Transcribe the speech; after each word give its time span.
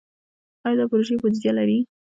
آیا 0.65 0.75
دا 0.79 0.85
پروژې 0.91 1.15
بودیجه 1.21 1.51
لري؟ 1.57 1.79